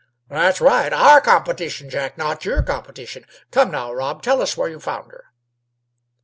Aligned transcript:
"That's 0.29 0.59
right; 0.59 0.91
our 0.91 1.21
competition, 1.21 1.87
Jack; 1.87 2.17
not 2.17 2.43
your 2.43 2.63
competition. 2.63 3.23
Come, 3.51 3.69
now, 3.69 3.93
Rob, 3.93 4.23
tell 4.23 4.41
us 4.41 4.57
where 4.57 4.67
you 4.67 4.79
found 4.79 5.11
her." 5.11 5.25